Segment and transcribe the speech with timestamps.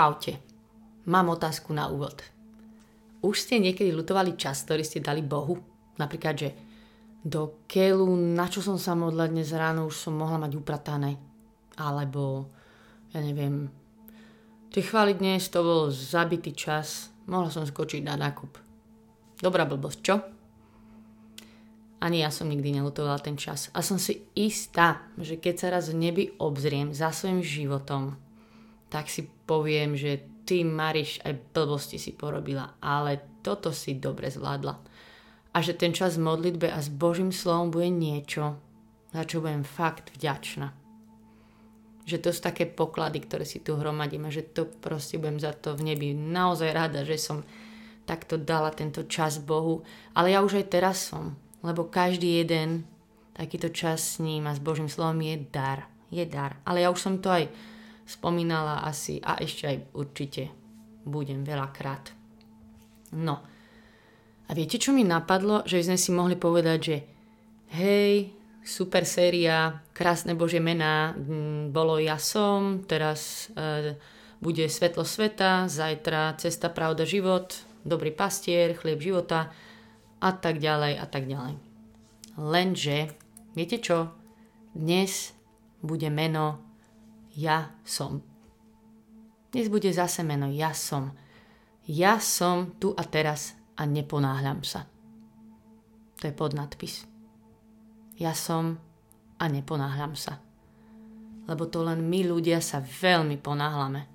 [0.00, 0.40] Čaute.
[1.12, 2.24] Mám otázku na úvod.
[3.20, 5.60] Už ste niekedy lutovali čas, ktorý ste dali Bohu?
[6.00, 6.56] Napríklad, že
[7.20, 11.20] do keľu, na čo som sa modla dnes ráno, už som mohla mať upratané.
[11.76, 12.48] Alebo,
[13.12, 13.68] ja neviem,
[14.72, 18.56] tie chváli dnes to bol zabitý čas, mohla som skočiť na nákup.
[19.36, 20.16] Dobrá blbosť, čo?
[22.00, 23.68] Ani ja som nikdy nelutovala ten čas.
[23.76, 28.16] A som si istá, že keď sa raz v nebi obzriem za svojim životom,
[28.90, 34.74] tak si poviem, že ty Mariš aj blbosti si porobila, ale toto si dobre zvládla.
[35.54, 38.58] A že ten čas v modlitbe a s Božím slovom bude niečo,
[39.14, 40.74] za čo budem fakt vďačná.
[42.06, 45.78] Že to sú také poklady, ktoré si tu hromadíme, že to proste budem za to
[45.78, 47.46] v nebi naozaj rada, že som
[48.02, 49.86] takto dala tento čas Bohu.
[50.18, 52.82] Ale ja už aj teraz som, lebo každý jeden
[53.38, 55.86] takýto čas s ním a s Božím slovom je dar.
[56.10, 56.58] Je dar.
[56.66, 57.46] Ale ja už som to aj
[58.10, 60.50] spomínala asi a ešte aj určite
[61.06, 62.10] budem veľakrát.
[63.14, 63.38] No.
[64.46, 65.62] A viete, čo mi napadlo?
[65.62, 66.96] Že sme si mohli povedať, že
[67.78, 68.34] hej,
[68.66, 71.14] super séria, krásne Bože mená,
[71.70, 73.94] bolo ja som, teraz e,
[74.42, 77.54] bude svetlo sveta, zajtra cesta, pravda, život,
[77.86, 79.54] dobrý pastier, chlieb života
[80.18, 81.54] a tak ďalej a tak ďalej.
[82.34, 83.14] Lenže,
[83.54, 84.10] viete čo?
[84.74, 85.30] Dnes
[85.78, 86.69] bude meno
[87.36, 88.22] ja som.
[89.50, 91.14] Dnes bude zase meno ja som.
[91.86, 94.86] Ja som tu a teraz a neponáhľam sa.
[96.22, 97.08] To je podnadpis.
[98.20, 98.78] Ja som
[99.40, 100.38] a neponáhľam sa.
[101.48, 104.06] Lebo to len my ľudia sa veľmi ponáhľame.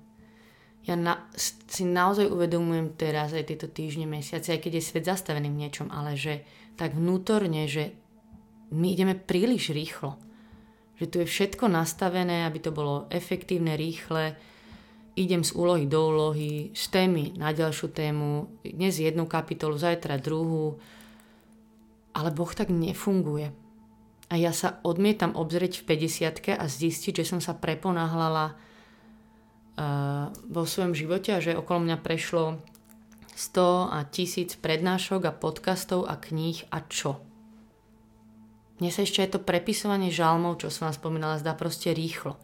[0.86, 5.50] Ja na, si naozaj uvedomujem teraz aj tieto týždne, mesiace, aj keď je svet zastavený
[5.50, 6.46] v niečom, ale že
[6.78, 7.90] tak vnútorne, že
[8.70, 10.25] my ideme príliš rýchlo
[10.96, 14.32] že tu je všetko nastavené, aby to bolo efektívne, rýchle.
[15.16, 20.80] Idem z úlohy do úlohy, z témy na ďalšiu tému, dnes jednu kapitolu, zajtra druhú.
[22.16, 23.52] Ale Boh tak nefunguje.
[24.26, 28.56] A ja sa odmietam obzrieť v 50 a zistiť, že som sa preponáhlala
[29.76, 32.58] uh, vo svojom živote a že okolo mňa prešlo
[33.36, 37.20] 100 a tisíc prednášok a podcastov a kníh a čo?
[38.76, 42.36] Mne sa ešte aj to prepisovanie žalmov, čo som vám spomínala, zdá proste rýchlo.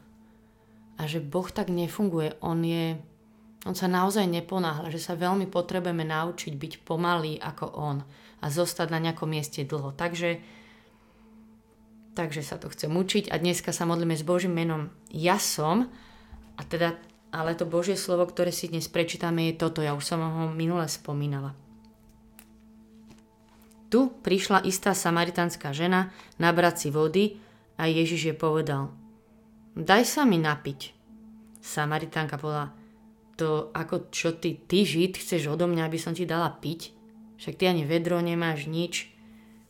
[0.96, 2.40] A že Boh tak nefunguje.
[2.40, 2.96] On je...
[3.62, 8.02] On sa naozaj neponáhľa, že sa veľmi potrebujeme naučiť byť pomalý ako on
[8.42, 9.94] a zostať na nejakom mieste dlho.
[9.94, 10.42] Takže,
[12.18, 15.86] takže sa to chcem učiť a dneska sa modlíme s Božím menom Ja som
[16.58, 16.98] a teda,
[17.30, 20.90] ale to Božie slovo, ktoré si dnes prečítame je toto, ja už som ho minule
[20.90, 21.54] spomínala.
[23.92, 26.08] Tu prišla istá samaritánska žena
[26.40, 27.36] nabrať si vody
[27.76, 28.88] a Ježiš je povedal
[29.76, 30.96] Daj sa mi napiť.
[31.60, 32.72] Samaritánka povedala
[33.36, 36.96] To ako čo ty, ty žid, chceš odo mňa, aby som ti dala piť?
[37.36, 39.12] Však ty ani vedro nemáš nič.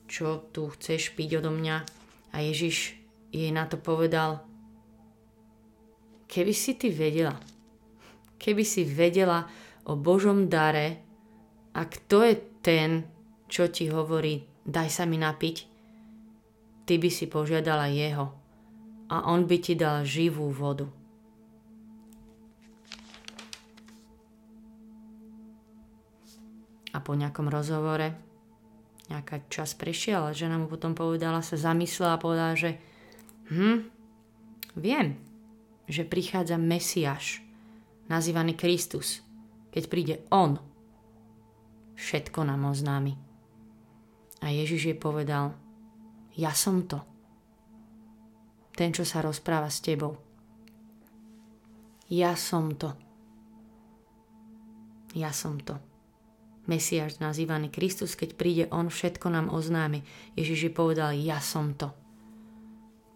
[0.06, 1.82] Čo tu chceš piť odo mňa?
[2.30, 2.94] A Ježiš
[3.34, 4.46] jej na to povedal
[6.30, 7.36] Keby si ty vedela,
[8.38, 9.50] keby si vedela
[9.84, 11.02] o Božom dare
[11.74, 12.34] a kto je
[12.64, 13.11] ten,
[13.52, 15.56] čo ti hovorí, daj sa mi napiť,
[16.88, 18.32] ty by si požiadala jeho
[19.12, 20.88] a on by ti dal živú vodu.
[26.96, 28.16] A po nejakom rozhovore
[29.12, 32.80] nejaká čas prešiel a žena mu potom povedala, sa zamyslela a povedala, že
[33.52, 33.84] hm,
[34.80, 35.20] viem,
[35.84, 37.44] že prichádza Mesiáš,
[38.08, 39.20] nazývaný Kristus.
[39.76, 40.56] Keď príde On,
[42.00, 43.31] všetko nám oznámi.
[44.42, 45.54] A Ježiš jej povedal,
[46.34, 46.98] ja som to.
[48.74, 50.18] Ten, čo sa rozpráva s tebou.
[52.10, 52.92] Ja som to.
[55.14, 55.78] Ja som to.
[56.66, 60.02] Mesiáš nazývaný Kristus, keď príde On, všetko nám oznámi.
[60.38, 61.90] Ježiš jej povedal, ja som to.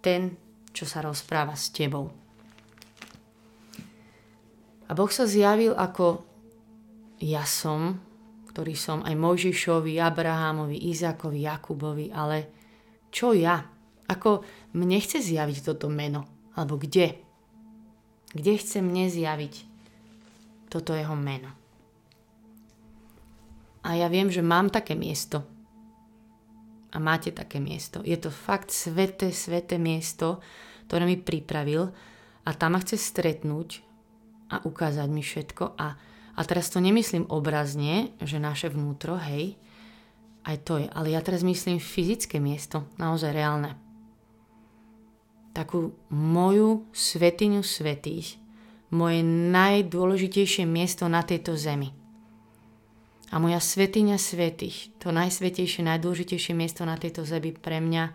[0.02, 0.38] Ten,
[0.70, 2.10] čo sa rozpráva s tebou.
[4.86, 6.22] A Boh sa zjavil ako
[7.18, 7.98] ja som,
[8.56, 12.48] ktorý som aj Mojžišovi, Abrahamovi, Izakovi, Jakubovi, ale
[13.12, 13.60] čo ja?
[14.08, 14.40] Ako
[14.72, 16.48] mne chce zjaviť toto meno?
[16.56, 17.20] Alebo kde?
[18.32, 19.54] Kde chce mne zjaviť
[20.72, 21.52] toto jeho meno?
[23.84, 25.44] A ja viem, že mám také miesto.
[26.88, 28.00] A máte také miesto.
[28.08, 30.40] Je to fakt sveté, sveté miesto,
[30.88, 31.92] ktoré mi pripravil
[32.40, 33.84] a tam ma chce stretnúť
[34.48, 39.56] a ukázať mi všetko a a teraz to nemyslím obrazne, že naše vnútro, hej,
[40.44, 43.74] aj to je, ale ja teraz myslím fyzické miesto, naozaj reálne.
[45.56, 48.36] Takú moju svetiňu svetých,
[48.92, 51.90] moje najdôležitejšie miesto na tejto zemi.
[53.34, 58.14] A moja svetiňa svetých, to najsvetejšie, najdôležitejšie miesto na tejto zemi pre mňa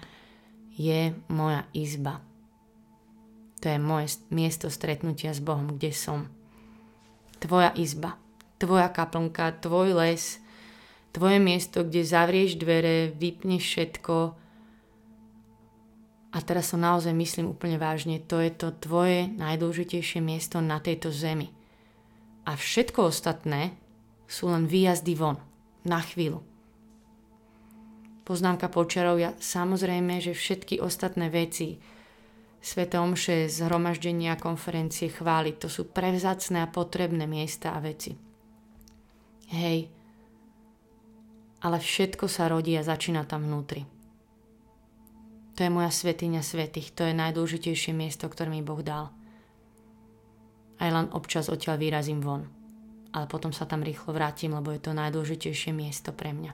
[0.77, 2.24] je moja izba.
[3.59, 6.31] To je moje miesto stretnutia s Bohom, kde som.
[7.41, 8.21] Tvoja izba,
[8.61, 10.38] tvoja kaplnka, tvoj les,
[11.11, 14.15] tvoje miesto, kde zavrieš dvere, vypneš všetko.
[16.31, 21.11] A teraz som naozaj myslím úplne vážne, to je to tvoje najdôležitejšie miesto na tejto
[21.11, 21.51] zemi.
[22.47, 23.75] A všetko ostatné
[24.31, 25.35] sú len výjazdy von,
[25.83, 26.39] na chvíľu.
[28.23, 31.83] Poznámka počiarov, ja samozrejme, že všetky ostatné veci,
[32.62, 38.13] Svete omše, zhromaždenia, konferencie, chvály, to sú prevzácne a potrebné miesta a veci.
[39.50, 39.90] Hej,
[41.66, 43.84] ale všetko sa rodí a začína tam vnútri.
[45.58, 49.10] To je moja svetiňa svetých, to je najdôležitejšie miesto, ktoré mi Boh dal.
[50.78, 52.62] Aj len občas odtiaľ vyrazím von
[53.12, 56.54] ale potom sa tam rýchlo vrátim, lebo je to najdôležitejšie miesto pre mňa.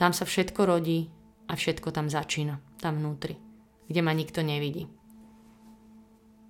[0.00, 1.12] Tam sa všetko rodí
[1.46, 3.36] a všetko tam začína, tam vnútri,
[3.88, 4.88] kde ma nikto nevidí.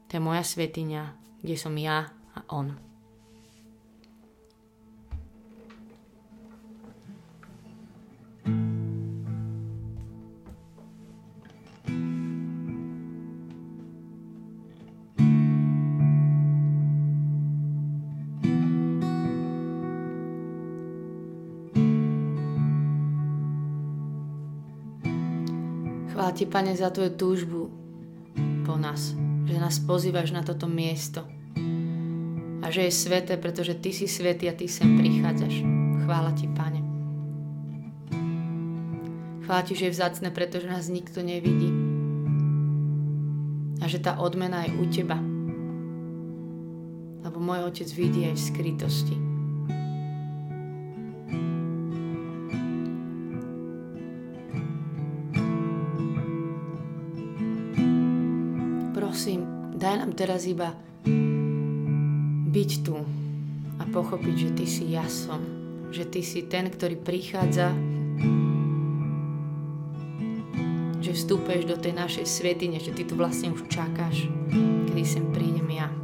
[0.08, 1.02] To je moja svetiňa,
[1.42, 2.78] kde som ja a on.
[26.24, 27.68] Chvála ti, Pane, za tvoju túžbu
[28.64, 29.12] po nás,
[29.44, 31.20] že nás pozývaš na toto miesto
[32.64, 35.60] a že je sveté, pretože ty si svetý a ty sem prichádzaš.
[36.08, 36.80] Chvála ti, Pane.
[39.44, 41.68] Chvála ti, že je vzácne, pretože nás nikto nevidí
[43.76, 45.20] a že tá odmena je u teba.
[47.20, 49.33] Lebo môj otec vidí aj v skrytosti.
[60.14, 60.70] Teraz iba
[62.54, 62.96] byť tu
[63.76, 65.42] a pochopiť, že Ty si ja som.
[65.90, 67.74] Že Ty si ten, ktorý prichádza,
[71.02, 74.30] že vstúpeš do tej našej svetine, že Ty tu vlastne už čakáš,
[74.88, 76.03] kedy sem prídem ja.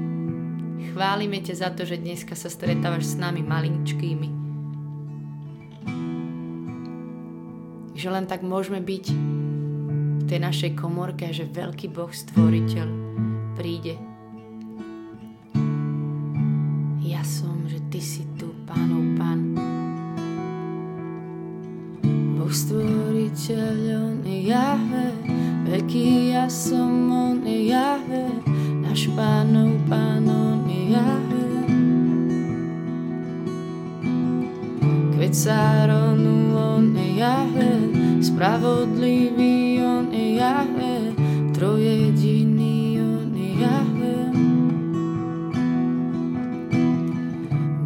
[0.91, 4.27] Chválime ťa za to, že dneska sa stretávaš s nami maličkými.
[7.95, 9.05] Že len tak môžeme byť
[10.19, 12.87] v tej našej komorke, že veľký Boh stvoriteľ
[13.55, 13.95] príde.
[16.99, 19.55] Ja som, že ty si tu, pánov pán.
[22.35, 25.07] Boh stvoriteľ, on je Jahve,
[25.71, 28.27] veľký ja som, on je Jahve
[28.83, 30.50] náš pánov pánom
[35.31, 37.71] Kvecáronu on je Jahve,
[38.19, 41.15] spravodlivý on je Jahve,
[41.55, 44.17] trojediný on je Jahve.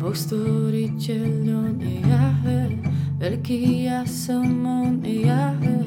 [0.01, 2.81] Boh stvoriteľ on je Jahve,
[3.21, 5.85] veľký ja som on je Jahve,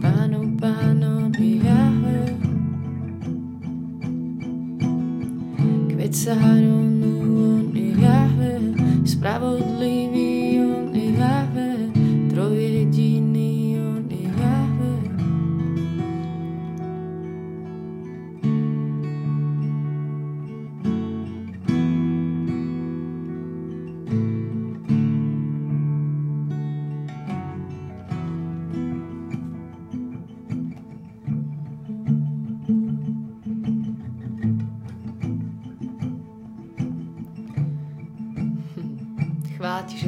[0.00, 2.24] pánov pánom je Jahve.
[6.14, 7.12] Cáronu
[7.58, 8.72] on je Jahve,
[9.04, 10.03] spravodlivý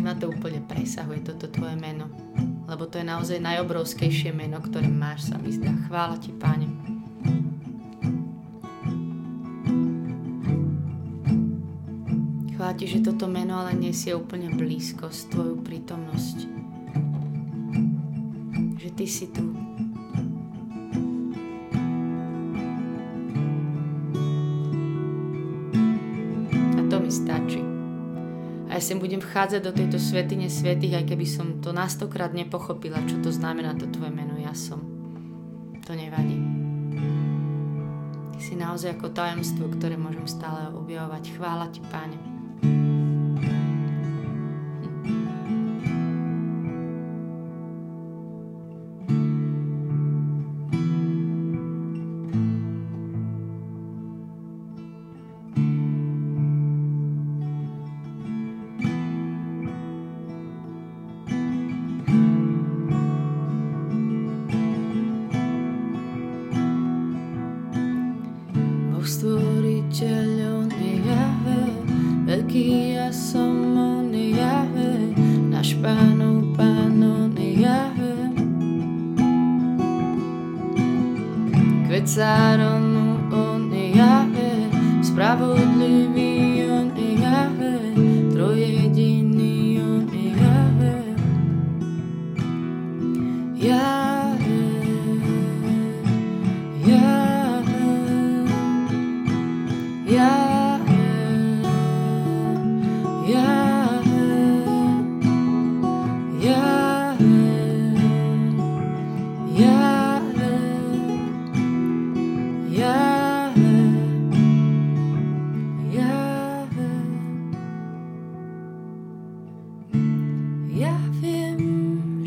[0.07, 2.07] ma to úplne presahuje, toto tvoje meno.
[2.71, 5.75] Lebo to je naozaj najobrovskejšie meno, ktoré máš, sa mi zdá.
[5.91, 6.71] Chvála ti, páne.
[12.55, 16.39] Chvála že toto meno ale nesie úplne blízko s tvoju prítomnosť.
[18.79, 19.66] Že ty si tu.
[28.76, 33.00] A ja sem budem vchádzať do tejto svetine svetých, aj keby som to nastokrát nepochopila,
[33.09, 34.85] čo to znamená to tvoje meno Ja som.
[35.88, 36.37] To nevadí.
[38.37, 41.40] Ty si naozaj ako tajomstvo, ktoré môžem stále objavovať.
[41.40, 42.36] Chvála ti, Páne.
[81.97, 84.53] Kvecaron on je Jahve,
[85.03, 85.75] spravodlivý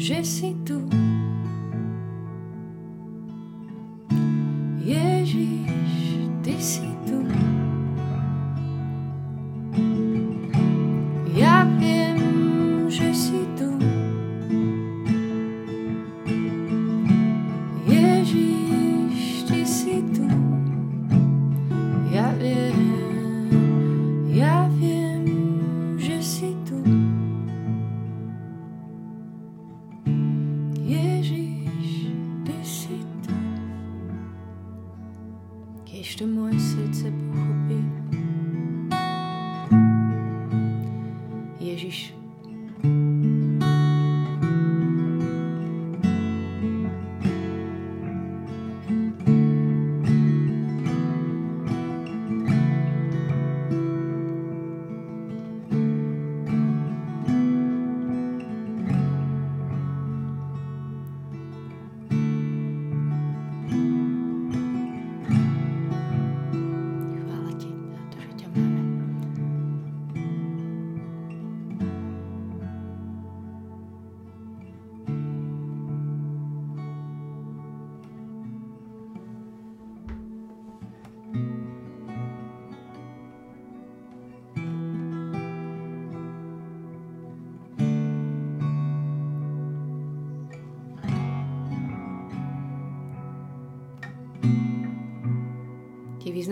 [0.10, 0.79] Ti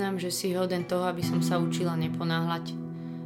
[0.08, 2.72] vyznám, že si hoden toho, aby som sa učila neponáhľať,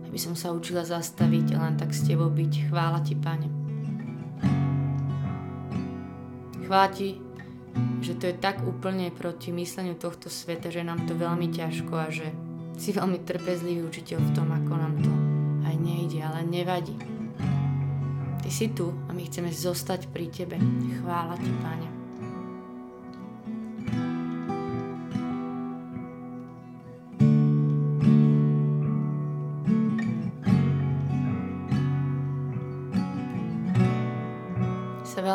[0.10, 2.74] aby som sa učila zastaviť a len tak s tebou byť.
[2.74, 3.46] Chvála ti, Pane.
[6.66, 7.22] Chvála ti,
[8.02, 12.10] že to je tak úplne proti mysleniu tohto sveta, že nám to veľmi ťažko a
[12.10, 12.34] že
[12.82, 15.14] si veľmi trpezlivý učiteľ v tom, ako nám to
[15.70, 16.98] aj nejde, ale nevadí.
[18.42, 20.58] Ty si tu a my chceme zostať pri tebe.
[20.98, 21.91] Chvála ti, Pane.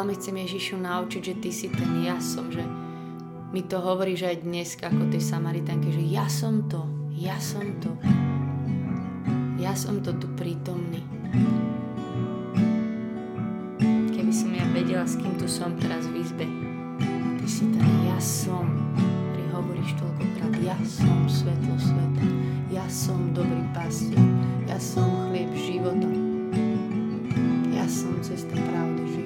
[0.06, 2.62] Veľmi chcem Ježišu naučiť, že Ty si ten ja som, že
[3.50, 7.90] mi to hovoríš aj dnes ako tej Samaritánke, že ja som to, ja som to.
[9.58, 11.02] Ja som to tu prítomný.
[14.14, 16.46] Keby som ja vedela, s kým tu som teraz v izbe.
[17.42, 18.62] Ty si ten ja som,
[18.94, 20.54] ktorý hovoríš toľkokrát.
[20.62, 22.22] Ja som svetlo sveta.
[22.70, 24.22] Ja som dobrý pastier.
[24.70, 26.06] Ja som chlieb života.
[27.74, 29.25] Ja som cesta pravdy života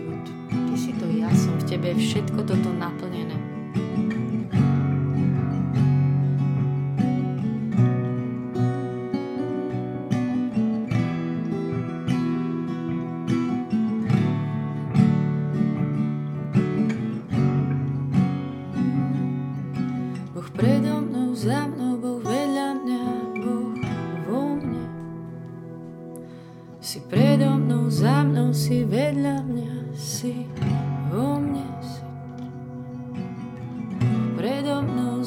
[1.70, 3.19] tebe je všetko toto naplnené.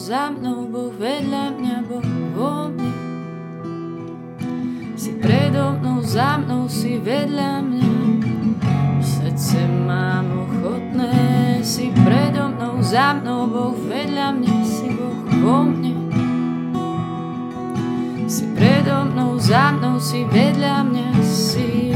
[0.03, 2.03] Za mnou, Boh vedľa mňa, Boh
[2.35, 2.91] vo mne.
[4.99, 7.91] Si predo mnou, za mnou, si vedľa mňa.
[8.99, 11.15] Srdce mám ochotné,
[11.63, 15.95] si predo mnou, za mnou, Boh vedľa mňa, si Boh vo mne.
[18.27, 21.92] Si predo mnou, za mnou, si vedľa mňa, si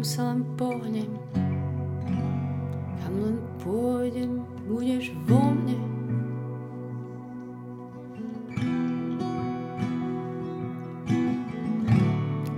[0.00, 1.12] kam sa len pohnem.
[3.04, 5.76] Kam len pôjdem, budeš vo mne.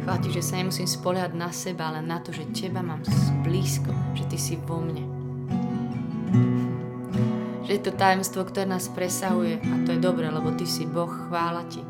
[0.06, 3.02] Chvála ti, že sa nemusím spoliehať na seba, ale na to, že teba mám
[3.42, 5.02] blízko, že ty si vo mne.
[7.66, 11.10] Že je to tajemstvo, ktoré nás presahuje a to je dobré, lebo ty si Boh,
[11.10, 11.82] chvála ti.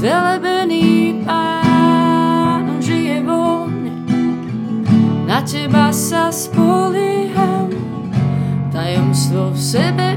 [0.00, 3.92] Zvelebený Pán, žije vo mne.
[5.28, 7.68] Na teba sa spolieham,
[8.72, 10.09] tajomstvo v sebe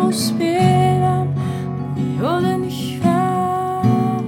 [0.00, 1.28] mu spievam,
[1.92, 4.24] je hoden chvál.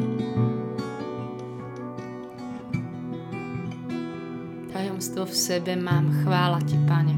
[4.72, 7.16] Tajomstvo v sebe mám, chvála ti, Pane.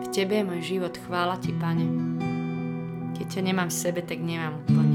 [0.00, 1.86] V tebe je môj život, chvála ti, Pane.
[3.20, 4.89] Keď ťa nemám v sebe, tak nemám úplne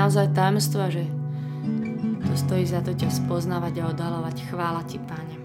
[0.00, 1.04] naozaj tajomstvo, že
[2.24, 4.48] to stojí za to ťa spoznávať a odhalovať.
[4.48, 5.36] Chvála ti, Pane.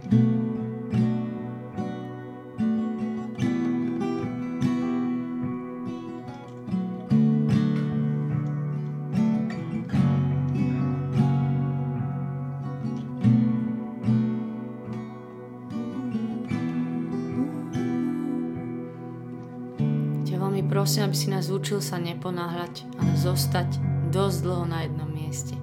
[20.65, 25.59] Prosím, aby si nás učil sa neponáhľať, ale zostať dosť dlho na jednom mieste.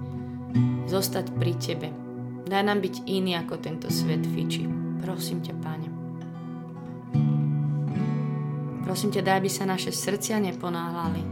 [0.84, 1.88] Zostať pri Tebe.
[2.44, 4.68] Daj nám byť iný ako tento svet fiči.
[5.00, 5.88] Prosím ťa, Páne.
[8.84, 11.24] Prosím ťa, daj, aby sa naše srdcia neponáhľali.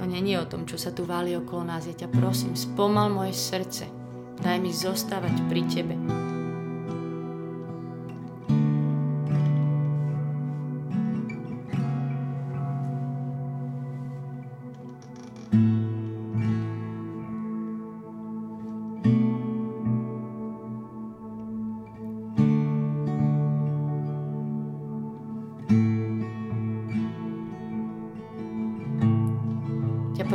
[0.00, 1.84] To není o tom, čo sa tu váli okolo nás.
[1.84, 3.84] Ja ťa prosím, spomal moje srdce.
[4.40, 6.13] Daj mi zostávať pri Tebe.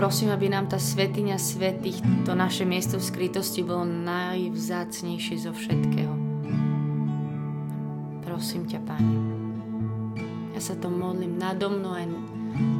[0.09, 6.09] Prosím, aby nám tá svetiňa svetých, to naše miesto v skrytosti bolo najvzácnejšie zo všetkého.
[8.25, 9.13] Prosím ťa, Pane.
[10.57, 12.09] Ja sa to modlím nado mnou aj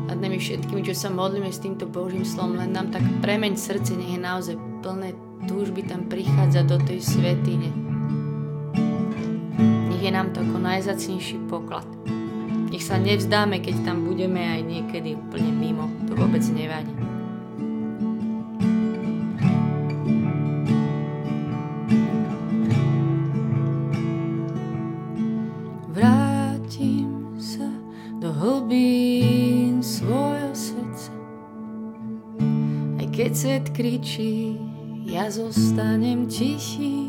[0.10, 3.94] nad nami všetkými, čo sa modlíme s týmto Božím slovom, len nám tak premeň srdce,
[3.94, 5.14] nech je naozaj plné
[5.46, 7.70] túžby tam prichádza do tej svetine.
[9.94, 11.86] Nech je nám to ako najzacnejší poklad.
[12.74, 15.94] Nech sa nevzdáme, keď tam budeme aj niekedy úplne mimo.
[16.10, 17.09] To vôbec nevadí.
[33.40, 34.60] Svet kričí,
[35.08, 37.08] ja zostanem tichý.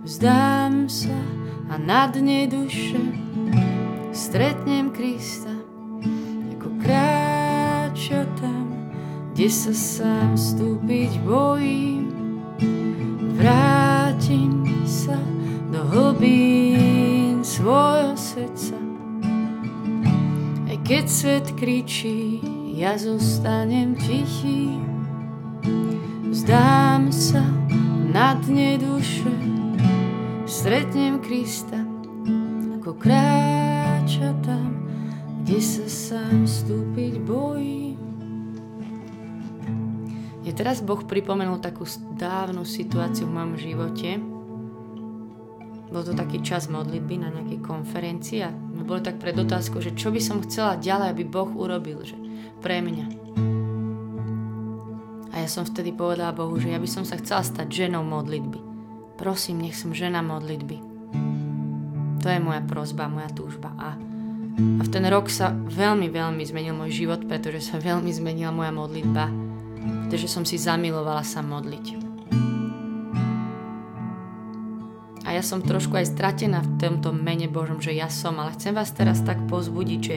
[0.00, 1.20] Vzdám sa
[1.68, 2.96] a na dne duše
[4.08, 5.52] stretnem Krista,
[6.56, 8.72] ako kráča tam,
[9.36, 12.08] kde sa sám vstúpiť bojím.
[13.36, 15.20] Vrátim sa
[15.68, 18.80] do hlbín svojho srdca.
[20.72, 22.49] Aj keď svet kričí,
[22.80, 24.80] ja zostanem tichý.
[26.32, 27.44] Vzdám sa
[28.08, 29.28] na dne duše,
[30.48, 31.76] stretnem Krista,
[32.80, 34.88] ako kráča tam,
[35.44, 38.00] kde sa sám vstúpiť bojí.
[40.40, 41.84] Je teraz Boh pripomenul takú
[42.16, 44.39] dávnu situáciu v mojom živote.
[45.90, 49.90] Bol to taký čas modlitby na nejakej konferencii a my boli tak pred otázkou, že
[49.98, 52.14] čo by som chcela ďalej, aby Boh urobil že
[52.62, 53.06] pre mňa.
[55.30, 58.58] A ja som vtedy povedala Bohu, že ja by som sa chcela stať ženou modlitby.
[59.18, 60.76] Prosím, nech som žena modlitby.
[62.20, 63.72] To je moja prozba, moja túžba.
[63.78, 63.96] A,
[64.58, 68.70] a v ten rok sa veľmi, veľmi zmenil môj život, pretože sa veľmi zmenila moja
[68.74, 69.26] modlitba,
[70.06, 72.09] pretože som si zamilovala sa modliť.
[75.30, 78.74] A ja som trošku aj stratená v tomto mene Božom, že ja som, ale chcem
[78.74, 80.16] vás teraz tak pozbudiť, že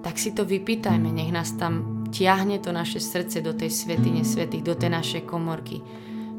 [0.00, 4.64] tak si to vypýtajme, nech nás tam tiahne to naše srdce do tej svetine svetých,
[4.64, 5.84] do tej našej komorky.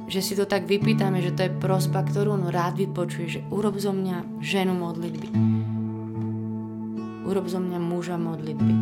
[0.10, 3.78] Že si to tak vypýtame, že to je prosba, ktorú on rád vypočuje, že urob
[3.78, 5.28] zo mňa ženu modlitby.
[7.30, 8.74] Urob zo mňa muža modlitby.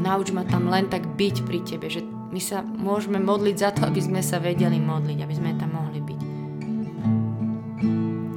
[0.00, 3.88] Nauč ma tam len tak byť pri tebe, že my sa môžeme modliť za to,
[3.88, 6.20] aby sme sa vedeli modliť, aby sme tam mohli byť.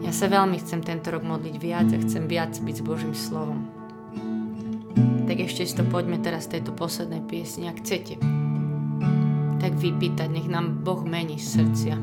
[0.07, 3.79] Ja sa veľmi chcem tento rok modliť viac a chcem viac byť s Božím slovom
[5.29, 8.17] tak ešte si to poďme teraz tejto poslednej piesni, ak chcete.
[9.61, 11.93] Tak vypýtať, nech nám Boh mení srdcia.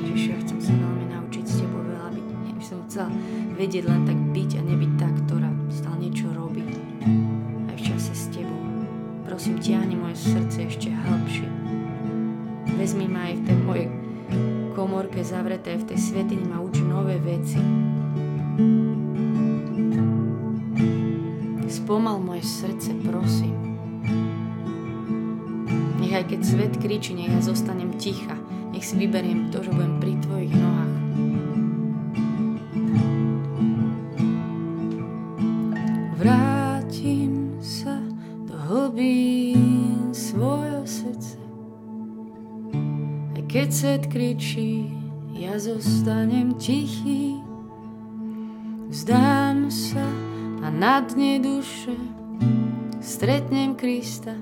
[0.00, 2.26] Ježiš, ja chcem sa veľmi naučiť s Tebou veľa byť.
[2.32, 3.08] Ja by som chcela
[3.60, 4.89] vedieť len tak byť a nebyť
[9.40, 11.48] Prosím, tiahni moje srdce ešte hĺbšie.
[12.76, 13.88] Vezmi ma aj v tej mojej
[14.76, 17.56] komorke zavreté v tej svetini ma uči nové veci.
[21.72, 23.56] Spomal moje srdce, prosím.
[26.04, 28.36] Nech aj keď svet kričí, nech ja zostanem ticha.
[28.76, 30.99] Nech si vyberiem to, že budem pri tvojich nohách.
[43.80, 44.92] Svet kričí,
[45.32, 47.40] ja zostanem tichý.
[48.92, 50.04] Vzdám sa
[50.60, 51.96] a na dne duše
[53.00, 54.36] stretnem Krista,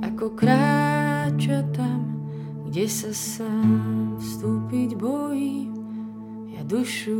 [0.00, 2.00] ako kráča tam,
[2.72, 5.68] kde sa sám vstúpiť bojí.
[6.56, 7.12] Ja dušu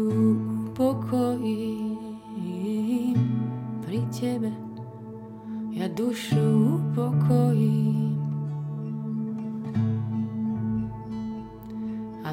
[0.72, 2.00] upokojím
[3.84, 4.56] pri Tebe,
[5.76, 8.15] ja dušu upokojím.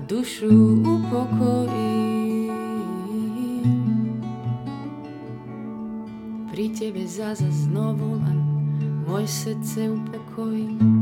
[0.08, 2.04] Dušu upokojím.
[6.54, 8.40] pri tebe zaza znovu len
[9.10, 10.93] moje srdce upokojím.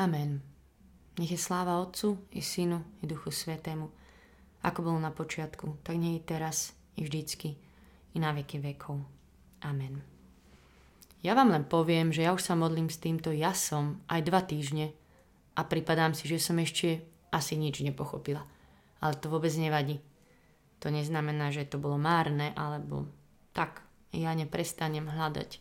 [0.00, 0.40] Amen.
[1.20, 3.92] Nech je sláva Otcu i Synu i Duchu Svetému,
[4.64, 7.60] ako bolo na počiatku, tak nie je teraz i vždycky
[8.16, 8.96] i na veky vekov.
[9.60, 10.00] Amen.
[11.20, 14.40] Ja vám len poviem, že ja už sa modlím s týmto ja som aj dva
[14.40, 14.96] týždne
[15.52, 18.40] a pripadám si, že som ešte asi nič nepochopila.
[19.04, 20.00] Ale to vôbec nevadí.
[20.80, 23.04] To neznamená, že to bolo márne, alebo
[23.52, 23.84] tak,
[24.16, 25.60] ja neprestanem hľadať.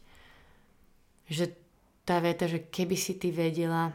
[1.28, 1.60] Že
[2.08, 3.92] tá veta, že keby si ty vedela,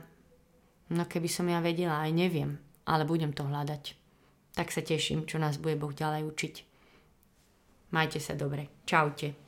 [0.92, 3.97] no keby som ja vedela, aj neviem, ale budem to hľadať.
[4.55, 6.55] Tak sa teším, čo nás bude Boh ďalej učiť.
[7.94, 8.70] Majte sa dobre.
[8.85, 9.43] Čaute.